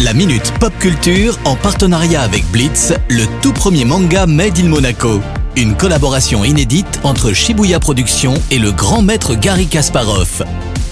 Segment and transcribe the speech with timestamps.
[0.00, 5.20] La Minute Pop Culture en partenariat avec Blitz, le tout premier manga Made in Monaco.
[5.56, 10.44] Une collaboration inédite entre Shibuya Productions et le grand maître Gary Kasparov.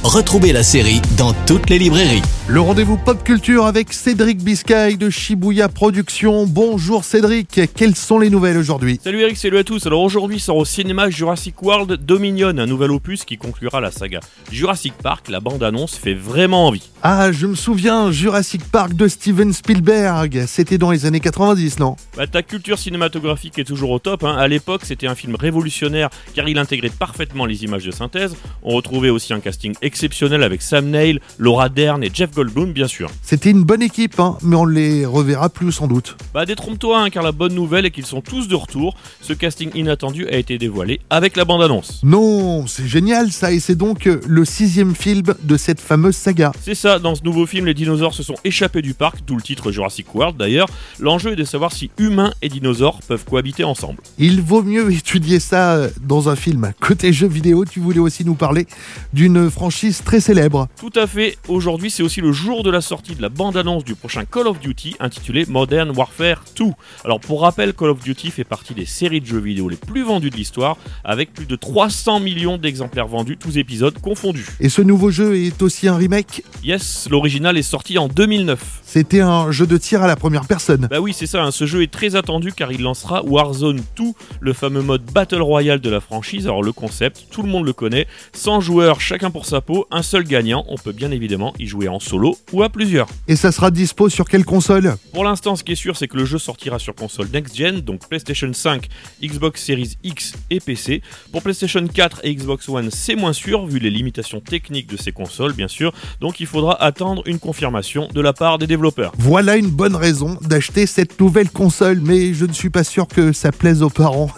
[0.07, 2.23] Retrouvez la série dans toutes les librairies.
[2.47, 6.47] Le rendez-vous pop culture avec Cédric Biscay de Shibuya Productions.
[6.47, 9.85] Bonjour Cédric, quelles sont les nouvelles aujourd'hui Salut Eric, salut à tous.
[9.85, 14.21] Alors aujourd'hui sort au cinéma Jurassic World Dominion, un nouvel opus qui conclura la saga
[14.53, 15.29] Jurassic Park.
[15.29, 16.89] La bande-annonce fait vraiment envie.
[17.03, 20.45] Ah, je me souviens, Jurassic Park de Steven Spielberg.
[20.47, 21.97] C'était dans les années 90, non?
[22.17, 24.23] Bah, ta culture cinématographique est toujours au top.
[24.23, 24.37] hein.
[24.39, 28.37] À l'époque, c'était un film révolutionnaire car il intégrait parfaitement les images de synthèse.
[28.63, 32.87] On retrouvait aussi un casting exceptionnel avec Sam Neill, Laura Dern et Jeff Goldblum, bien
[32.87, 33.11] sûr.
[33.23, 36.19] C'était une bonne équipe, hein, mais on les reverra plus sans doute.
[36.35, 38.95] Bah, détrompe-toi, hein, car la bonne nouvelle est qu'ils sont tous de retour.
[39.23, 42.01] Ce casting inattendu a été dévoilé avec la bande-annonce.
[42.03, 46.53] Non, c'est génial ça, et c'est donc euh, le sixième film de cette fameuse saga.
[46.61, 49.43] C'est ça, dans ce nouveau film, les dinosaures se sont échappés du parc, d'où le
[49.43, 50.69] titre Jurassic World d'ailleurs.
[51.01, 54.03] L'enjeu est de savoir si humains et dinosaures peuvent cohabiter ensemble.
[54.19, 56.73] Il vaut mieux étudier ça euh, dans un film.
[56.81, 58.67] Côté jeux vidéo, tu voulais aussi nous parler
[59.15, 60.69] d'une franchise très célèbre.
[60.79, 63.95] Tout à fait, aujourd'hui c'est aussi le jour de la sortie de la bande-annonce du
[63.95, 66.65] prochain Call of Duty intitulé Modern Warfare 2.
[67.05, 70.03] Alors pour rappel, Call of Duty fait partie des séries de jeux vidéo les plus
[70.03, 74.47] vendues de l'histoire, avec plus de 300 millions d'exemplaires vendus, tous épisodes confondus.
[74.61, 76.43] Et ce nouveau jeu est aussi un remake?
[76.65, 78.83] Yes, l'original est sorti en 2009.
[78.85, 80.89] C'était un jeu de tir à la première personne.
[80.91, 84.05] Bah oui, c'est ça, hein, ce jeu est très attendu car il lancera Warzone 2,
[84.41, 86.47] le fameux mode Battle Royale de la franchise.
[86.47, 90.03] Alors le concept, tout le monde le connaît, 100 joueurs chacun pour sa peau, un
[90.03, 93.09] seul gagnant, on peut bien évidemment y jouer en solo ou à plusieurs.
[93.29, 94.97] Et ça sera dispo sur quelle console?
[95.13, 98.09] Pour l'instant, ce qui est sûr, c'est que le jeu sortira sur console next-gen, donc
[98.09, 98.89] PlayStation 5,
[99.23, 101.03] Xbox Series X et PC.
[101.33, 105.13] Pour PlayStation 4 et Xbox One, c'est moins sûr, vu les limitations techniques de ces
[105.13, 109.13] consoles, bien sûr, donc il faudra attendre une confirmation de la part des développeurs.
[109.19, 113.33] Voilà une bonne raison d'acheter cette nouvelle console, mais je ne suis pas sûr que
[113.33, 114.31] ça plaise aux parents.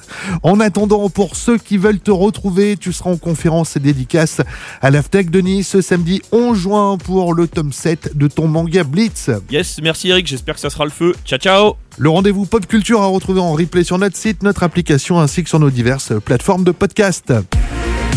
[0.42, 4.41] En attendant, pour ceux qui veulent te retrouver, tu seras en conférence et dédicace
[4.81, 8.47] à la FNAC de Nice ce samedi 11 juin pour le tome 7 de ton
[8.47, 9.31] manga Blitz.
[9.51, 11.12] Yes, merci Eric, j'espère que ça sera le feu.
[11.25, 15.19] Ciao ciao Le rendez-vous pop culture à retrouver en replay sur notre site, notre application
[15.19, 17.33] ainsi que sur nos diverses plateformes de podcast.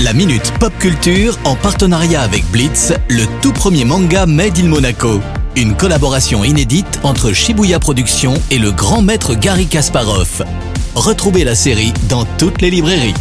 [0.04, 5.22] La Minute Pop Culture en partenariat avec Blitz, le tout premier manga Made in Monaco.
[5.56, 10.44] Une collaboration inédite entre Shibuya Productions et le grand maître Gary Kasparov.
[10.94, 13.16] Retrouvez la série dans toutes les librairies.